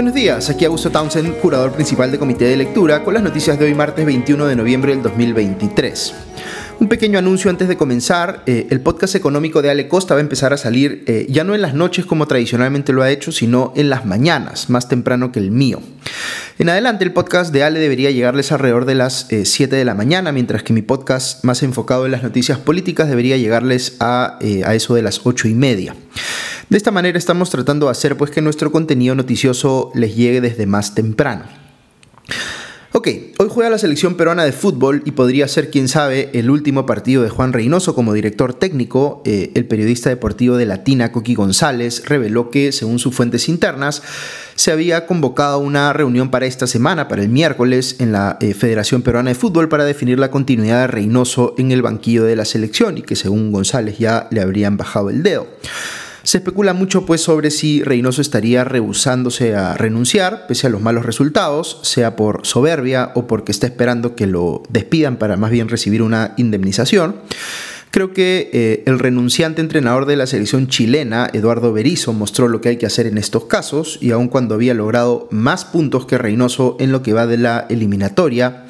[0.00, 3.66] Buenos días, aquí Augusto Townsend, curador principal de Comité de Lectura, con las noticias de
[3.66, 6.14] hoy martes 21 de noviembre del 2023.
[6.80, 10.22] Un pequeño anuncio antes de comenzar, eh, el podcast económico de Ale Costa va a
[10.22, 13.74] empezar a salir eh, ya no en las noches como tradicionalmente lo ha hecho, sino
[13.76, 15.82] en las mañanas, más temprano que el mío.
[16.60, 19.94] En adelante el podcast de Ale debería llegarles alrededor de las 7 eh, de la
[19.94, 24.74] mañana, mientras que mi podcast más enfocado en las noticias políticas debería llegarles a, a
[24.74, 25.96] eso de las 8 y media.
[26.68, 30.66] De esta manera estamos tratando de hacer pues que nuestro contenido noticioso les llegue desde
[30.66, 31.44] más temprano.
[32.92, 33.06] Ok,
[33.38, 37.22] hoy juega la selección peruana de fútbol y podría ser, quién sabe, el último partido
[37.22, 39.22] de Juan Reynoso como director técnico.
[39.24, 44.02] Eh, el periodista deportivo de Latina, Coqui González, reveló que, según sus fuentes internas,
[44.56, 49.02] se había convocado una reunión para esta semana, para el miércoles, en la eh, Federación
[49.02, 52.98] Peruana de Fútbol para definir la continuidad de Reynoso en el banquillo de la selección
[52.98, 55.46] y que, según González, ya le habrían bajado el dedo.
[56.30, 61.04] Se especula mucho pues sobre si Reynoso estaría rehusándose a renunciar pese a los malos
[61.04, 66.02] resultados, sea por soberbia o porque está esperando que lo despidan para más bien recibir
[66.02, 67.16] una indemnización.
[67.90, 72.68] Creo que eh, el renunciante entrenador de la selección chilena, Eduardo Berizzo, mostró lo que
[72.68, 76.76] hay que hacer en estos casos y aun cuando había logrado más puntos que Reynoso
[76.78, 78.66] en lo que va de la eliminatoria,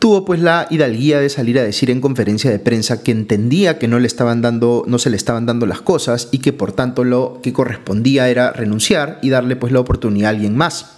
[0.00, 3.86] tuvo pues la hidalguía de salir a decir en conferencia de prensa que entendía que
[3.86, 7.04] no le estaban dando, no se le estaban dando las cosas y que por tanto
[7.04, 10.96] lo que correspondía era renunciar y darle pues la oportunidad a alguien más.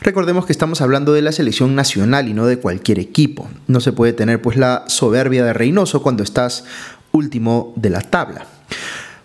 [0.00, 3.48] Recordemos que estamos hablando de la selección nacional y no de cualquier equipo.
[3.68, 6.64] No se puede tener pues la soberbia de Reynoso cuando estás
[7.12, 8.46] último de la tabla.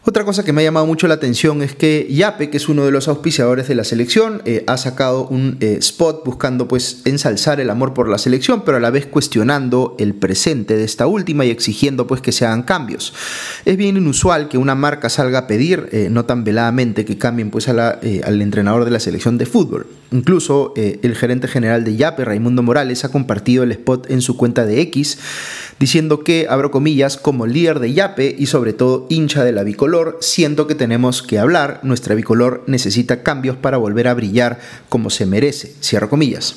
[0.09, 2.86] Otra cosa que me ha llamado mucho la atención es que Yape, que es uno
[2.86, 7.59] de los auspiciadores de la selección, eh, ha sacado un eh, spot buscando pues ensalzar
[7.59, 11.44] el amor por la selección, pero a la vez cuestionando el presente de esta última
[11.44, 13.14] y exigiendo pues que se hagan cambios.
[13.66, 17.52] Es bien inusual que una marca salga a pedir, eh, no tan veladamente, que cambien
[17.52, 19.87] pues al entrenador de la selección de fútbol.
[20.12, 24.66] Incluso el gerente general de Yape, Raimundo Morales, ha compartido el spot en su cuenta
[24.66, 25.18] de X,
[25.80, 30.18] diciendo que, abro comillas, como líder de Yape y sobre todo hincha de la bicolor,
[30.22, 35.26] siento que tenemos que hablar, nuestra bicolor necesita cambios para volver a brillar como se
[35.26, 36.56] merece, cierro comillas.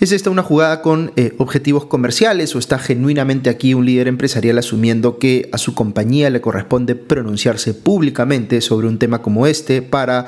[0.00, 4.56] ¿Es esta una jugada con eh, objetivos comerciales o está genuinamente aquí un líder empresarial
[4.56, 10.24] asumiendo que a su compañía le corresponde pronunciarse públicamente sobre un tema como este para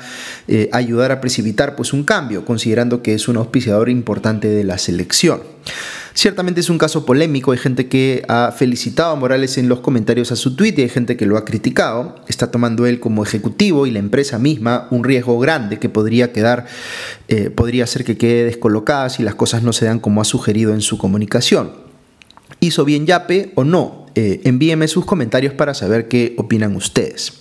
[0.47, 4.77] eh, ayudar a precipitar pues, un cambio, considerando que es un auspiciador importante de la
[4.77, 5.41] selección?
[6.15, 10.31] Ciertamente es un caso polémico, hay gente que ha felicitado a Morales en los comentarios
[10.31, 12.15] a su tweet y hay gente que lo ha criticado.
[12.27, 16.67] Está tomando él como ejecutivo y la empresa misma un riesgo grande que podría quedar,
[17.29, 20.73] eh, podría hacer que quede descolocada si las cosas no se dan como ha sugerido
[20.73, 21.71] en su comunicación.
[22.59, 24.02] ¿Hizo bien Yape o no?
[24.15, 27.33] Eh, envíeme sus comentarios para saber qué opinan ustedes.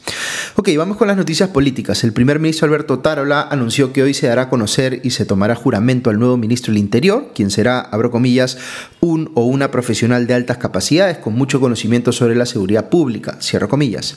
[0.56, 2.02] Ok, vamos con las noticias políticas.
[2.04, 5.54] El primer ministro Alberto Tarola anunció que hoy se dará a conocer y se tomará
[5.54, 8.58] juramento al nuevo ministro del Interior, quien será, abro comillas,
[9.00, 13.68] un o una profesional de altas capacidades con mucho conocimiento sobre la seguridad pública, cierro
[13.68, 14.16] comillas.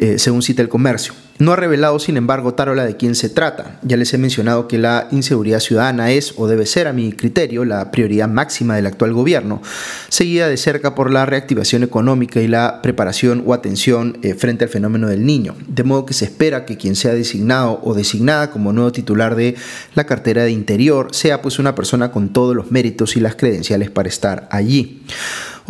[0.00, 1.12] Eh, según cita el comercio.
[1.40, 3.80] No ha revelado, sin embargo, Tarola de quién se trata.
[3.82, 7.64] Ya les he mencionado que la inseguridad ciudadana es o debe ser, a mi criterio,
[7.64, 9.60] la prioridad máxima del actual gobierno,
[10.08, 14.70] seguida de cerca por la reactivación económica y la preparación o atención eh, frente al
[14.70, 15.56] fenómeno del niño.
[15.66, 19.56] De modo que se espera que quien sea designado o designada como nuevo titular de
[19.94, 23.90] la cartera de Interior sea pues una persona con todos los méritos y las credenciales
[23.90, 25.02] para estar allí.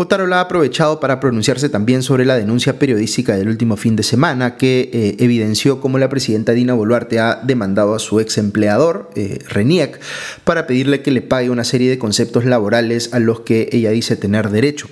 [0.01, 4.57] Otarola ha aprovechado para pronunciarse también sobre la denuncia periodística del último fin de semana
[4.57, 9.41] que eh, evidenció cómo la presidenta Dina Boluarte ha demandado a su ex empleador, eh,
[10.45, 14.15] para pedirle que le pague una serie de conceptos laborales a los que ella dice
[14.15, 14.87] tener derecho.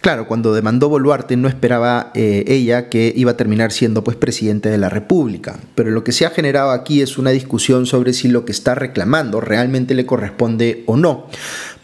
[0.00, 4.70] Claro, cuando demandó Boluarte no esperaba eh, ella que iba a terminar siendo pues presidente
[4.70, 8.28] de la República, pero lo que se ha generado aquí es una discusión sobre si
[8.28, 11.26] lo que está reclamando realmente le corresponde o no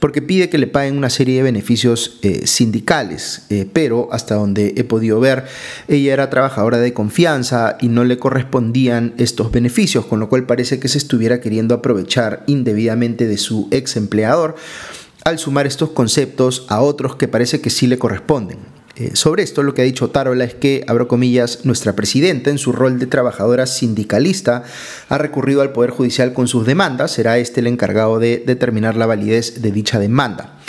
[0.00, 4.74] porque pide que le paguen una serie de beneficios eh, sindicales, eh, pero hasta donde
[4.77, 5.45] he podido ver,
[5.89, 10.78] ella era trabajadora de confianza y no le correspondían estos beneficios, con lo cual parece
[10.78, 14.57] que se estuviera queriendo aprovechar indebidamente de su ex empleador
[15.27, 18.59] al sumar estos conceptos a otros que parece que sí le corresponden.
[18.95, 22.59] Eh, sobre esto lo que ha dicho Tarola es que, abro comillas, nuestra presidenta en
[22.59, 24.63] su rol de trabajadora sindicalista
[25.09, 29.07] ha recurrido al Poder Judicial con sus demandas, será este el encargado de determinar la
[29.07, 30.61] validez de dicha demanda.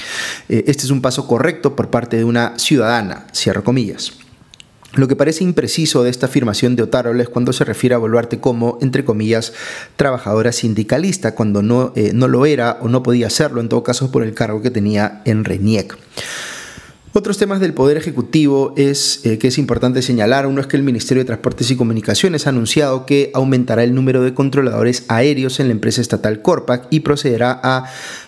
[0.49, 4.13] Eh, este es un paso correcto por parte de una ciudadana, cierro comillas.
[4.93, 8.39] Lo que parece impreciso de esta afirmación de Otárola es cuando se refiere a Boluarte
[8.39, 9.53] como, entre comillas,
[9.95, 14.11] trabajadora sindicalista, cuando no, eh, no lo era o no podía serlo, en todo caso
[14.11, 15.97] por el cargo que tenía en RENIEC.
[17.17, 20.45] Otros temas del Poder Ejecutivo es eh, que es importante señalar.
[20.45, 24.21] Uno es que el Ministerio de Transportes y Comunicaciones ha anunciado que aumentará el número
[24.21, 27.85] de controladores aéreos en la empresa estatal Corpac y procederá a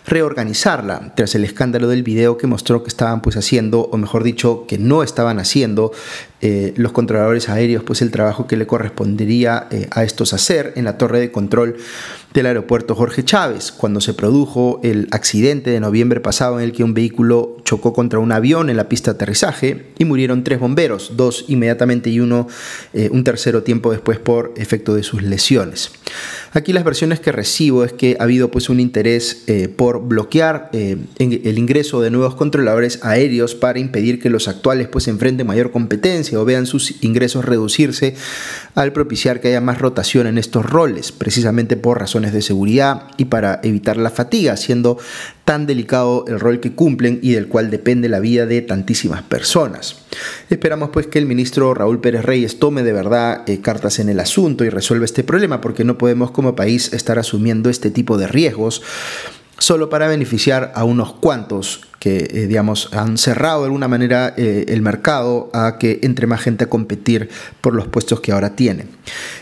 [0.10, 4.66] reorganizarla tras el escándalo del video que mostró que estaban pues haciendo, o mejor dicho,
[4.68, 5.92] que no estaban haciendo
[6.42, 10.86] eh, los controladores aéreos pues el trabajo que le correspondería eh, a estos hacer en
[10.86, 11.78] la torre de control
[12.34, 16.84] del aeropuerto Jorge Chávez, cuando se produjo el accidente de noviembre pasado en el que
[16.84, 21.14] un vehículo chocó contra un avión en la pista de aterrizaje y murieron tres bomberos,
[21.18, 22.48] dos inmediatamente y uno
[22.94, 25.92] eh, un tercero tiempo después por efecto de sus lesiones.
[26.54, 30.70] Aquí las versiones que recibo es que ha habido pues un interés eh, por bloquear
[30.74, 35.72] eh, el ingreso de nuevos controladores aéreos para impedir que los actuales pues enfrenten mayor
[35.72, 38.16] competencia o vean sus ingresos reducirse
[38.76, 43.26] al propiciar que haya más rotación en estos roles, precisamente por razones de seguridad y
[43.26, 44.98] para evitar la fatiga, siendo
[45.50, 49.96] tan delicado el rol que cumplen y del cual depende la vida de tantísimas personas.
[50.52, 54.20] Esperamos pues que el ministro Raúl Pérez Reyes tome de verdad eh, cartas en el
[54.20, 58.28] asunto y resuelva este problema porque no podemos como país estar asumiendo este tipo de
[58.28, 58.84] riesgos
[59.58, 64.66] solo para beneficiar a unos cuantos que, eh, digamos, han cerrado de alguna manera eh,
[64.68, 67.28] el mercado a que entre más gente a competir
[67.62, 68.88] por los puestos que ahora tienen.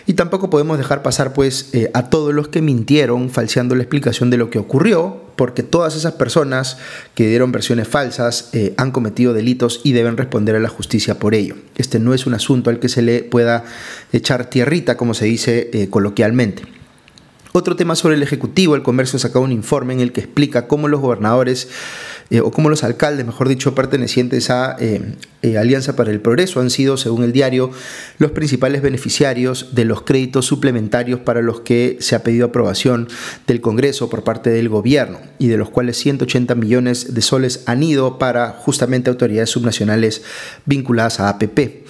[0.06, 4.38] Y tampoco podemos dejar pasar, pues, a todos los que mintieron falseando la explicación de
[4.38, 6.78] lo que ocurrió, porque todas esas personas
[7.16, 11.56] que dieron versiones falsas han cometido delitos y deben responder a la justicia por ello.
[11.78, 13.64] Este no es un asunto al que se le pueda
[14.12, 16.64] echar tierrita, como se dice coloquialmente.
[17.54, 20.88] Otro tema sobre el Ejecutivo, el Comercio sacó un informe en el que explica cómo
[20.88, 21.70] los gobernadores
[22.30, 26.60] eh, o cómo los alcaldes, mejor dicho, pertenecientes a eh, eh, Alianza para el Progreso
[26.60, 27.72] han sido, según el diario,
[28.18, 33.08] los principales beneficiarios de los créditos suplementarios para los que se ha pedido aprobación
[33.46, 37.82] del Congreso por parte del gobierno y de los cuales 180 millones de soles han
[37.82, 40.24] ido para justamente autoridades subnacionales
[40.66, 41.86] vinculadas a APP.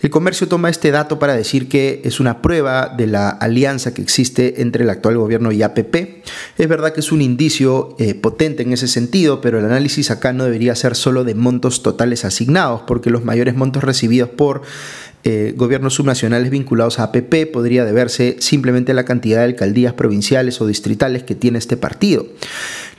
[0.00, 4.00] El comercio toma este dato para decir que es una prueba de la alianza que
[4.00, 6.22] existe entre el actual gobierno y APP.
[6.56, 10.32] Es verdad que es un indicio eh, potente en ese sentido, pero el análisis acá
[10.32, 14.62] no debería ser solo de montos totales asignados, porque los mayores montos recibidos por
[15.24, 20.60] eh, gobiernos subnacionales vinculados a APP podría deberse simplemente a la cantidad de alcaldías provinciales
[20.60, 22.26] o distritales que tiene este partido.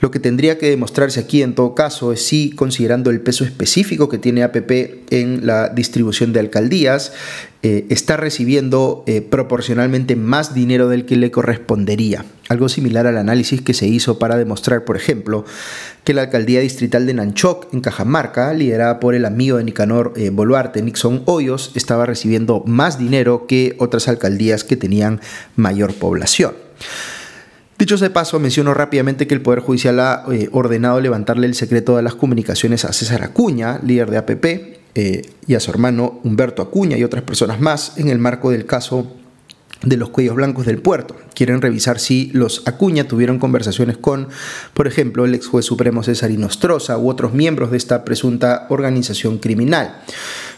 [0.00, 4.08] Lo que tendría que demostrarse aquí en todo caso es si, considerando el peso específico
[4.08, 7.12] que tiene APP en la distribución de alcaldías,
[7.62, 12.24] eh, está recibiendo eh, proporcionalmente más dinero del que le correspondería.
[12.48, 15.44] Algo similar al análisis que se hizo para demostrar, por ejemplo,
[16.02, 20.30] que la alcaldía distrital de Nanchoc, en Cajamarca, liderada por el amigo de Nicanor eh,
[20.30, 25.20] Boluarte, Nixon Hoyos, estaba recibiendo más dinero que otras alcaldías que tenían
[25.54, 26.54] mayor población.
[27.78, 32.02] Dicho de paso, menciono rápidamente que el Poder Judicial ha ordenado levantarle el secreto de
[32.02, 36.96] las comunicaciones a César Acuña, líder de APP, eh, y a su hermano Humberto Acuña
[36.96, 39.06] y otras personas más en el marco del caso
[39.82, 41.16] de los cuellos blancos del puerto.
[41.34, 44.28] Quieren revisar si los Acuña tuvieron conversaciones con,
[44.74, 49.38] por ejemplo, el ex juez supremo César Inostroza u otros miembros de esta presunta organización
[49.38, 50.02] criminal.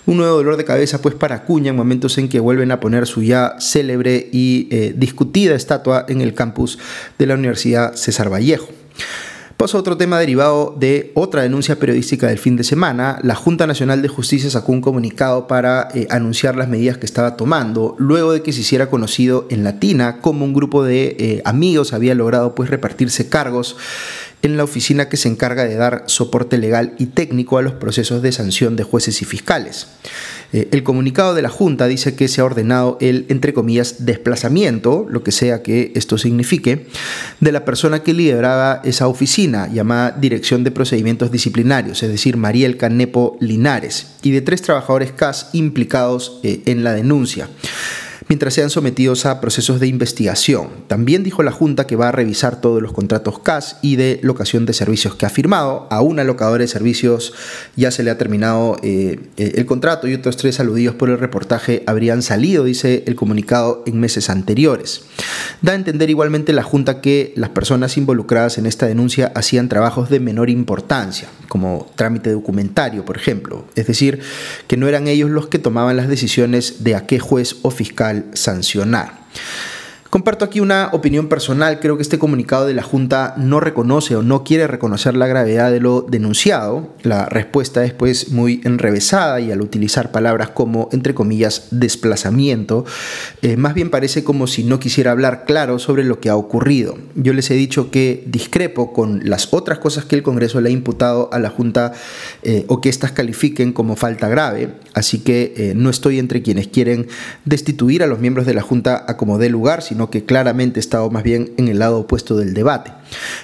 [0.07, 3.07] Un nuevo dolor de cabeza pues para Acuña en momentos en que vuelven a poner
[3.07, 6.79] su ya célebre y eh, discutida estatua en el campus
[7.19, 8.69] de la Universidad César Vallejo.
[9.57, 13.19] Paso a otro tema derivado de otra denuncia periodística del fin de semana.
[13.23, 17.37] La Junta Nacional de Justicia sacó un comunicado para eh, anunciar las medidas que estaba
[17.37, 21.93] tomando luego de que se hiciera conocido en Latina cómo un grupo de eh, amigos
[21.93, 23.77] había logrado pues repartirse cargos
[24.43, 28.23] en la oficina que se encarga de dar soporte legal y técnico a los procesos
[28.23, 29.87] de sanción de jueces y fiscales.
[30.53, 35.07] Eh, el comunicado de la Junta dice que se ha ordenado el, entre comillas, desplazamiento,
[35.09, 36.87] lo que sea que esto signifique,
[37.41, 42.77] de la persona que lideraba esa oficina llamada Dirección de Procedimientos Disciplinarios, es decir, Mariel
[42.77, 47.49] Canepo Linares, y de tres trabajadores CAS implicados eh, en la denuncia
[48.29, 50.69] mientras sean sometidos a procesos de investigación.
[50.87, 54.67] También dijo la Junta que va a revisar todos los contratos CAS y de locación
[54.67, 55.87] de servicios que ha firmado.
[55.91, 57.35] A una locadora de servicios
[57.77, 61.19] ya se le ha terminado eh, eh, el contrato y otros tres aludidos por el
[61.19, 65.03] reportaje habrían salido, dice el comunicado, en meses anteriores.
[65.61, 70.11] Da a entender igualmente la Junta que las personas involucradas en esta denuncia hacían trabajos
[70.11, 73.65] de menor importancia, como trámite documentario, por ejemplo.
[73.75, 74.21] Es decir,
[74.67, 78.12] que no eran ellos los que tomaban las decisiones de a qué juez o fiscal
[78.35, 79.13] sancionar.
[80.13, 84.23] Comparto aquí una opinión personal, creo que este comunicado de la Junta no reconoce o
[84.23, 86.91] no quiere reconocer la gravedad de lo denunciado.
[87.03, 92.85] La respuesta es pues muy enrevesada y al utilizar palabras como, entre comillas, desplazamiento,
[93.41, 96.99] eh, más bien parece como si no quisiera hablar claro sobre lo que ha ocurrido.
[97.15, 100.73] Yo les he dicho que discrepo con las otras cosas que el Congreso le ha
[100.73, 101.95] imputado a la Junta
[102.43, 106.69] eh, o que éstas califiquen como falta grave, así que eh, no estoy entre quienes
[106.69, 107.09] quieren
[107.47, 110.81] destituir a los miembros de la Junta a como dé lugar, sino que claramente he
[110.81, 112.93] estado más bien en el lado opuesto del debate.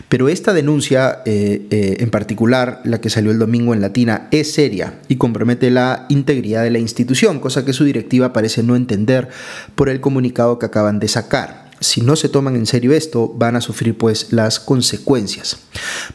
[0.09, 4.53] Pero esta denuncia, eh, eh, en particular la que salió el domingo en Latina, es
[4.53, 9.29] seria y compromete la integridad de la institución, cosa que su directiva parece no entender
[9.75, 13.57] por el comunicado que acaban de sacar si no se toman en serio esto, van
[13.57, 15.59] a sufrir pues las consecuencias.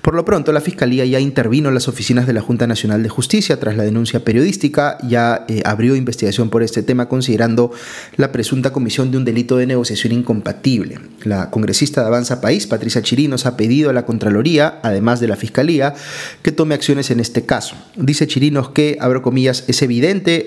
[0.02, 3.10] Por lo pronto, la Fiscalía ya intervino en las oficinas de la Junta Nacional de
[3.10, 7.72] Justicia tras la denuncia periodística, ya eh, abrió investigación por este tema considerando
[8.16, 11.00] la presunta comisión de un delito de negociación incompatible.
[11.24, 15.36] La congresista de Avanza País, Patricia Chirinos, ha pedido a la Contraloría, además de la
[15.36, 15.94] Fiscalía,
[16.42, 17.76] que tome acciones en este caso.
[17.96, 20.46] Dice Chirinos que, abro comillas, es evidente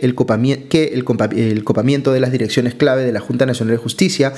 [0.70, 4.32] que el copamiento de las direcciones clave de la Junta Nacional de Justicia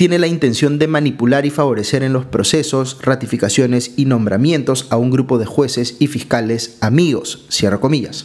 [0.00, 5.10] tiene la intención de manipular y favorecer en los procesos, ratificaciones y nombramientos a un
[5.10, 8.24] grupo de jueces y fiscales amigos, cierro comillas.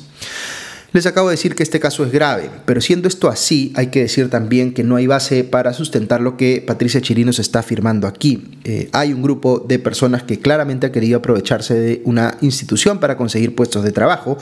[0.96, 4.00] Les acabo de decir que este caso es grave, pero siendo esto así, hay que
[4.00, 8.46] decir también que no hay base para sustentar lo que Patricia Chirinos está afirmando aquí.
[8.64, 13.18] Eh, hay un grupo de personas que claramente ha querido aprovecharse de una institución para
[13.18, 14.38] conseguir puestos de trabajo,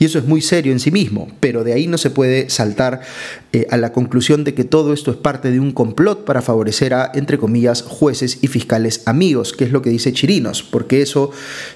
[0.00, 3.02] y eso es muy serio en sí mismo, pero de ahí no se puede saltar
[3.52, 6.94] eh, a la conclusión de que todo esto es parte de un complot para favorecer
[6.94, 11.30] a, entre comillas, jueces y fiscales amigos, que es lo que dice Chirinos, porque eso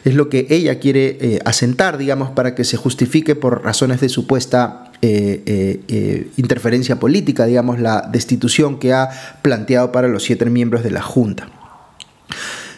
[0.04, 4.15] es lo que ella quiere eh, asentar, digamos, para que se justifique por razones de
[4.16, 9.10] supuesta eh, eh, eh, interferencia política, digamos, la destitución que ha
[9.42, 11.50] planteado para los siete miembros de la Junta.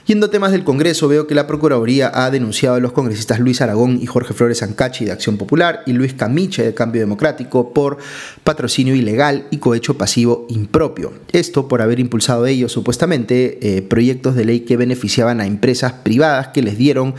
[0.09, 3.61] Yendo a temas del Congreso, veo que la Procuraduría ha denunciado a los congresistas Luis
[3.61, 7.99] Aragón y Jorge Flores Ancachi de Acción Popular y Luis Camiche de Cambio Democrático por
[8.43, 11.13] patrocinio ilegal y cohecho pasivo impropio.
[11.33, 16.63] Esto por haber impulsado ellos supuestamente proyectos de ley que beneficiaban a empresas privadas que
[16.63, 17.15] les dieron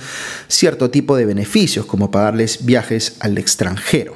[0.47, 4.15] cierto tipo de beneficios, como pagarles viajes al extranjero.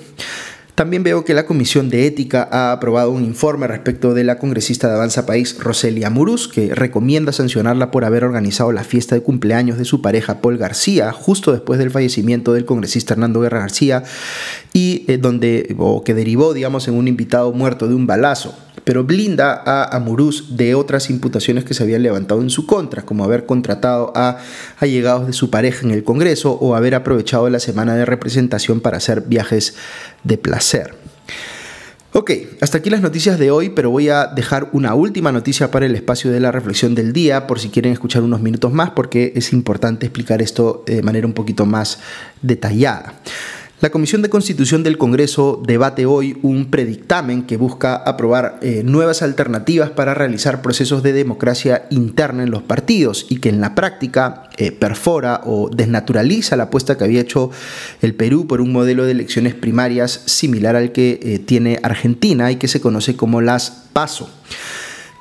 [0.76, 4.88] También veo que la Comisión de Ética ha aprobado un informe respecto de la congresista
[4.88, 9.78] de Avanza País, Roselia Muruz, que recomienda sancionarla por haber organizado la fiesta de cumpleaños
[9.78, 14.04] de su pareja Paul García, justo después del fallecimiento del congresista Hernando Guerra García,
[14.74, 18.54] y eh, donde, o que derivó, digamos, en un invitado muerto de un balazo
[18.84, 23.24] pero blinda a Amuruz de otras imputaciones que se habían levantado en su contra, como
[23.24, 24.38] haber contratado a
[24.80, 28.98] allegados de su pareja en el Congreso o haber aprovechado la semana de representación para
[28.98, 29.76] hacer viajes
[30.24, 30.96] de placer.
[32.16, 35.88] Ok, hasta aquí las noticias de hoy, pero voy a dejar una última noticia para
[35.88, 39.34] el espacio de la reflexión del día, por si quieren escuchar unos minutos más, porque
[39.36, 42.00] es importante explicar esto de manera un poquito más
[42.44, 43.14] detallada.
[43.84, 49.22] La Comisión de Constitución del Congreso debate hoy un predictamen que busca aprobar eh, nuevas
[49.22, 54.50] alternativas para realizar procesos de democracia interna en los partidos y que en la práctica
[54.56, 57.52] eh, perfora o desnaturaliza la apuesta que había hecho
[58.02, 62.56] el Perú por un modelo de elecciones primarias similar al que eh, tiene Argentina y
[62.56, 64.30] que se conoce como las PASO.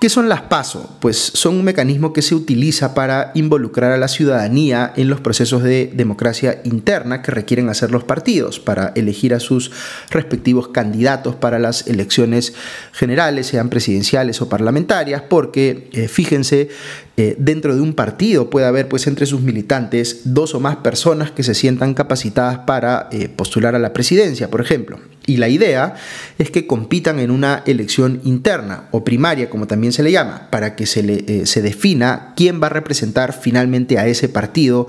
[0.03, 0.97] ¿Qué son las PASO?
[0.99, 5.63] Pues son un mecanismo que se utiliza para involucrar a la ciudadanía en los procesos
[5.63, 9.71] de democracia interna que requieren hacer los partidos para elegir a sus
[10.11, 12.53] respectivos candidatos para las elecciones
[12.91, 16.69] generales, sean presidenciales o parlamentarias, porque eh, fíjense,
[17.17, 21.31] eh, dentro de un partido puede haber pues entre sus militantes dos o más personas
[21.31, 24.99] que se sientan capacitadas para eh, postular a la presidencia, por ejemplo.
[25.27, 25.95] Y la idea
[26.39, 30.75] es que compitan en una elección interna o primaria, como también se le llama, para
[30.75, 34.89] que se, le, eh, se defina quién va a representar finalmente a ese partido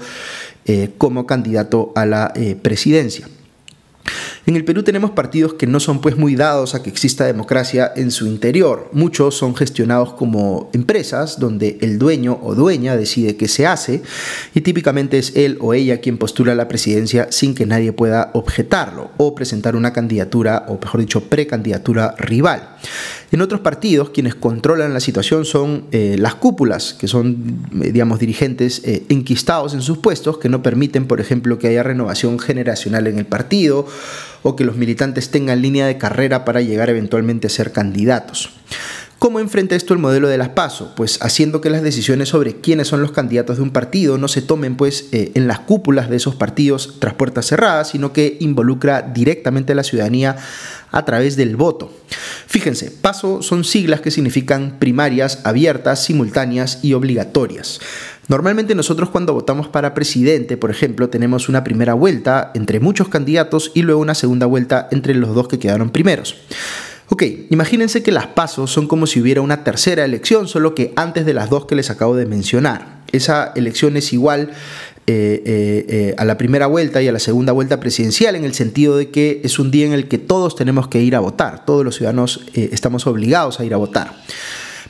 [0.65, 3.27] eh, como candidato a la eh, presidencia.
[4.45, 7.91] En el Perú tenemos partidos que no son pues muy dados a que exista democracia
[7.95, 8.89] en su interior.
[8.91, 14.01] Muchos son gestionados como empresas donde el dueño o dueña decide qué se hace
[14.53, 19.11] y típicamente es él o ella quien postula la presidencia sin que nadie pueda objetarlo
[19.17, 22.77] o presentar una candidatura o mejor dicho precandidatura rival.
[23.31, 28.19] En otros partidos, quienes controlan la situación son eh, las cúpulas, que son, eh, digamos,
[28.19, 33.07] dirigentes eh, enquistados en sus puestos, que no permiten, por ejemplo, que haya renovación generacional
[33.07, 33.87] en el partido
[34.41, 38.51] o que los militantes tengan línea de carrera para llegar eventualmente a ser candidatos.
[39.23, 40.95] ¿Cómo enfrenta esto el modelo de las PASO?
[40.97, 44.41] Pues haciendo que las decisiones sobre quiénes son los candidatos de un partido no se
[44.41, 49.01] tomen pues eh, en las cúpulas de esos partidos tras puertas cerradas, sino que involucra
[49.01, 50.35] directamente a la ciudadanía
[50.91, 51.89] a través del voto.
[52.47, 57.79] Fíjense, PASO son siglas que significan primarias abiertas, simultáneas y obligatorias.
[58.27, 63.71] Normalmente nosotros cuando votamos para presidente, por ejemplo, tenemos una primera vuelta entre muchos candidatos
[63.73, 66.35] y luego una segunda vuelta entre los dos que quedaron primeros.
[67.09, 71.25] Ok, imagínense que las pasos son como si hubiera una tercera elección, solo que antes
[71.25, 73.03] de las dos que les acabo de mencionar.
[73.11, 74.51] Esa elección es igual
[75.05, 78.53] eh, eh, eh, a la primera vuelta y a la segunda vuelta presidencial en el
[78.53, 81.65] sentido de que es un día en el que todos tenemos que ir a votar,
[81.65, 84.15] todos los ciudadanos estamos obligados a ir a votar.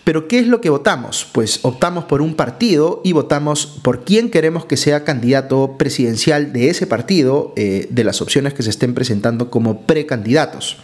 [0.03, 1.27] Pero ¿qué es lo que votamos?
[1.32, 6.70] Pues optamos por un partido y votamos por quién queremos que sea candidato presidencial de
[6.70, 10.77] ese partido, de las opciones que se estén presentando como precandidatos.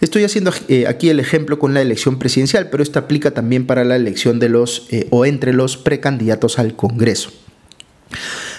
[0.00, 3.84] Estoy haciendo eh, aquí el ejemplo con la elección presidencial, pero esto aplica también para
[3.84, 7.30] la elección de los eh, o entre los precandidatos al Congreso.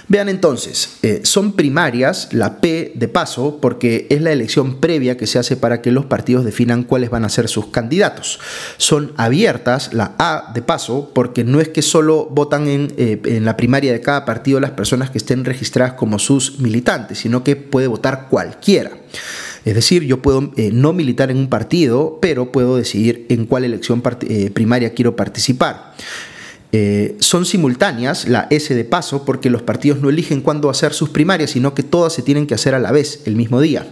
[0.08, 5.26] Vean entonces, eh, son primarias, la P de paso, porque es la elección previa que
[5.26, 8.40] se hace para que los partidos definan cuáles van a ser sus candidatos.
[8.78, 13.56] Son abiertas, la A de paso, porque no es que solo votan en, en la
[13.56, 17.88] primaria de cada partido las personas que estén registradas como sus militantes, sino que puede
[17.88, 18.92] votar cualquiera.
[19.66, 23.64] Es decir, yo puedo eh, no militar en un partido, pero puedo decidir en cuál
[23.64, 24.02] elección
[24.54, 25.94] primaria quiero participar.
[26.74, 31.10] Eh, son simultáneas, la S de paso, porque los partidos no eligen cuándo hacer sus
[31.10, 33.86] primarias, sino que todas se tienen que hacer a la vez, el mismo día.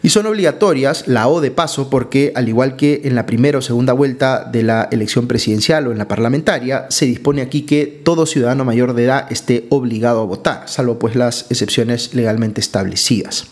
[0.00, 3.62] Y son obligatorias, la O de paso, porque al igual que en la primera o
[3.62, 8.26] segunda vuelta de la elección presidencial o en la parlamentaria, se dispone aquí que todo
[8.26, 13.46] ciudadano mayor de edad esté obligado a votar, salvo pues las excepciones legalmente establecidas.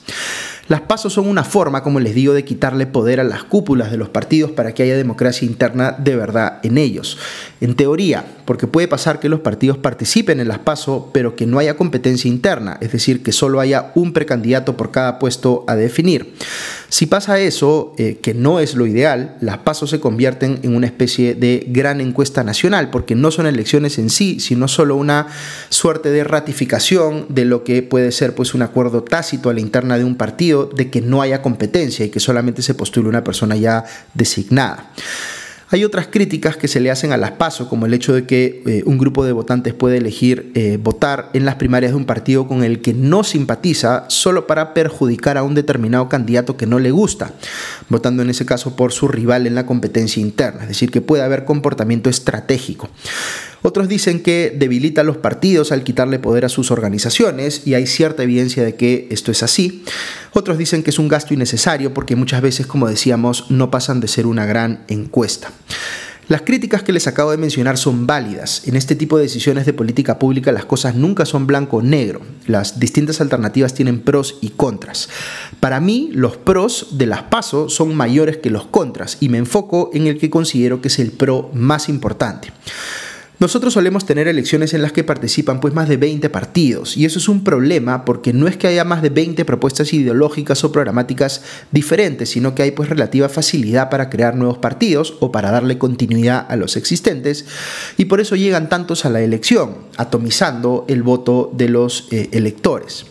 [0.69, 3.97] Las pasos son una forma, como les digo, de quitarle poder a las cúpulas de
[3.97, 7.19] los partidos para que haya democracia interna de verdad en ellos.
[7.61, 11.61] En teoría, porque puede pasar que los partidos participen en las pasos, pero que no
[11.61, 16.35] haya competencia interna, es decir, que solo haya un precandidato por cada puesto a definir.
[16.89, 20.87] Si pasa eso, eh, que no es lo ideal, las pasos se convierten en una
[20.87, 25.27] especie de gran encuesta nacional, porque no son elecciones en sí, sino solo una
[25.69, 29.99] suerte de ratificación de lo que puede ser pues, un acuerdo tácito a la interna
[29.99, 33.57] de un partido de que no haya competencia y que solamente se postule una persona
[33.57, 34.93] ya designada.
[35.69, 38.63] Hay otras críticas que se le hacen a las PASO, como el hecho de que
[38.67, 42.47] eh, un grupo de votantes puede elegir eh, votar en las primarias de un partido
[42.47, 46.93] con el que no simpatiza solo para perjudicar a un determinado candidato que no le
[46.93, 47.33] gusta,
[47.89, 51.25] votando en ese caso por su rival en la competencia interna, es decir, que puede
[51.25, 52.89] haber comportamiento estratégico.
[53.63, 57.87] Otros dicen que debilita a los partidos al quitarle poder a sus organizaciones y hay
[57.87, 59.85] cierta evidencia de que esto es así.
[60.33, 64.09] Otros dicen que es un gasto innecesario porque muchas veces, como decíamos, no pasan de
[64.09, 65.51] ser una gran encuesta.
[66.29, 68.67] Las críticas que les acabo de mencionar son válidas.
[68.67, 72.21] En este tipo de decisiones de política pública las cosas nunca son blanco o negro.
[72.49, 75.09] Las distintas alternativas tienen pros y contras.
[75.61, 79.91] Para mí, los pros de las PASO son mayores que los contras y me enfoco
[79.95, 82.51] en el que considero que es el pro más importante.
[83.39, 87.19] Nosotros solemos tener elecciones en las que participan pues más de 20 partidos y eso
[87.19, 91.43] es un problema porque no es que haya más de 20 propuestas ideológicas o programáticas
[91.71, 96.47] diferentes, sino que hay pues relativa facilidad para crear nuevos partidos o para darle continuidad
[96.49, 97.45] a los existentes
[97.99, 103.05] y por eso llegan tantos a la elección, atomizando el voto de los eh, electores.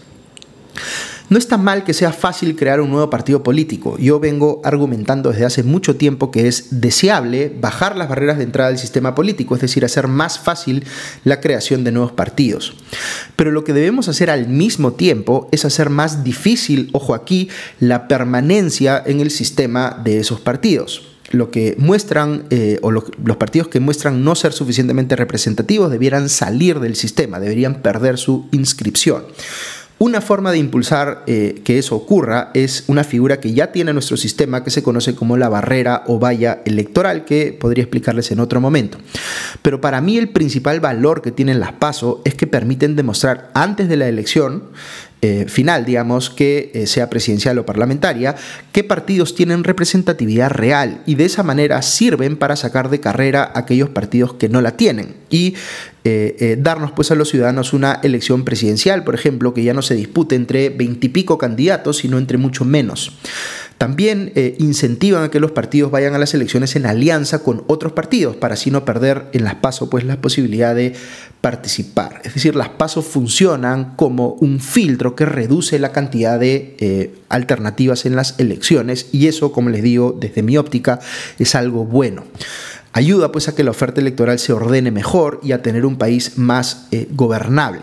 [1.28, 3.98] No está mal que sea fácil crear un nuevo partido político.
[3.98, 8.70] Yo vengo argumentando desde hace mucho tiempo que es deseable bajar las barreras de entrada
[8.70, 10.86] del sistema político, es decir, hacer más fácil
[11.24, 12.76] la creación de nuevos partidos.
[13.36, 18.08] Pero lo que debemos hacer al mismo tiempo es hacer más difícil, ojo aquí, la
[18.08, 23.80] permanencia en el sistema de esos partidos lo que muestran, eh, o los partidos que
[23.80, 29.24] muestran no ser suficientemente representativos, debieran salir del sistema, deberían perder su inscripción.
[29.98, 34.18] Una forma de impulsar eh, que eso ocurra es una figura que ya tiene nuestro
[34.18, 38.60] sistema que se conoce como la barrera o valla electoral, que podría explicarles en otro
[38.60, 38.98] momento.
[39.62, 43.88] Pero para mí el principal valor que tienen las PASO es que permiten demostrar antes
[43.88, 44.64] de la elección
[45.22, 48.36] eh, final, digamos, que eh, sea presidencial o parlamentaria,
[48.72, 53.90] qué partidos tienen representatividad real y de esa manera sirven para sacar de carrera aquellos
[53.90, 55.56] partidos que no la tienen y
[56.04, 59.96] eh, darnos pues a los ciudadanos una elección presidencial, por ejemplo, que ya no se
[59.96, 63.18] dispute entre veintipico candidatos, sino entre mucho menos.
[63.78, 67.92] También eh, incentivan a que los partidos vayan a las elecciones en alianza con otros
[67.92, 70.94] partidos para así no perder en las PASO pues, la posibilidad de
[71.42, 72.22] participar.
[72.24, 78.06] Es decir, las PASO funcionan como un filtro que reduce la cantidad de eh, alternativas
[78.06, 81.00] en las elecciones y eso, como les digo, desde mi óptica
[81.38, 82.24] es algo bueno.
[82.94, 86.38] ayuda pues a que la oferta electoral se ordene mejor y a tener un país
[86.38, 87.82] más eh, gobernable.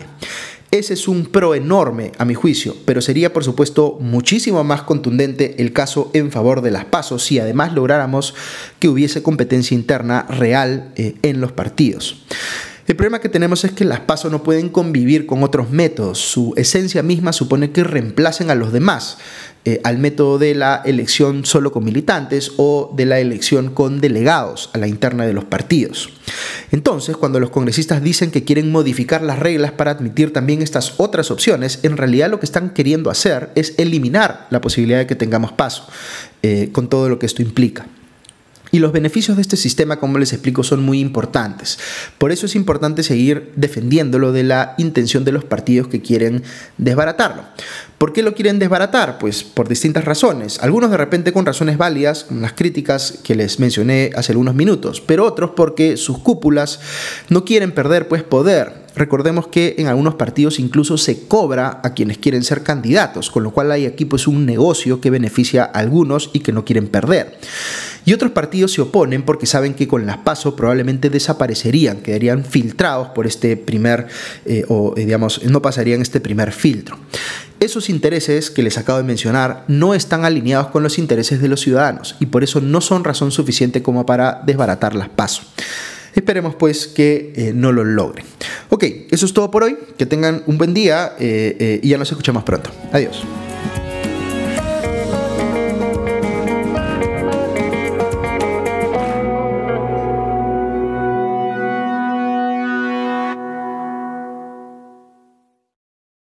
[0.73, 5.61] Ese es un pro enorme a mi juicio, pero sería por supuesto muchísimo más contundente
[5.61, 8.33] el caso en favor de las pasos si además lográramos
[8.79, 12.23] que hubiese competencia interna real eh, en los partidos.
[12.87, 16.17] El problema que tenemos es que las pasos no pueden convivir con otros métodos.
[16.17, 19.19] Su esencia misma supone que reemplacen a los demás,
[19.65, 24.69] eh, al método de la elección solo con militantes o de la elección con delegados
[24.73, 26.09] a la interna de los partidos.
[26.71, 31.31] Entonces, cuando los congresistas dicen que quieren modificar las reglas para admitir también estas otras
[31.31, 35.53] opciones, en realidad lo que están queriendo hacer es eliminar la posibilidad de que tengamos
[35.53, 35.87] paso,
[36.41, 37.85] eh, con todo lo que esto implica.
[38.73, 41.77] Y los beneficios de este sistema, como les explico, son muy importantes.
[42.17, 46.41] Por eso es importante seguir defendiéndolo de la intención de los partidos que quieren
[46.79, 47.43] desbaratarlo.
[48.03, 49.17] ¿Por qué lo quieren desbaratar?
[49.17, 50.59] Pues por distintas razones.
[50.59, 54.99] Algunos de repente con razones válidas, como las críticas que les mencioné hace algunos minutos,
[54.99, 56.81] pero otros porque sus cúpulas
[57.29, 62.19] no quieren perder pues poder Recordemos que en algunos partidos incluso se cobra a quienes
[62.19, 66.29] quieren ser candidatos, con lo cual hay aquí pues un negocio que beneficia a algunos
[66.33, 67.37] y que no quieren perder.
[68.05, 73.09] Y otros partidos se oponen porque saben que con las pasos probablemente desaparecerían, quedarían filtrados
[73.09, 74.07] por este primer,
[74.45, 76.97] eh, o eh, digamos, no pasarían este primer filtro.
[77.59, 81.61] Esos intereses que les acabo de mencionar no están alineados con los intereses de los
[81.61, 85.47] ciudadanos y por eso no son razón suficiente como para desbaratar las pasos.
[86.13, 88.25] Esperemos pues que eh, no lo logren.
[88.69, 89.77] Ok, eso es todo por hoy.
[89.97, 92.71] Que tengan un buen día y ya nos escuchamos pronto.
[92.91, 93.23] Adiós.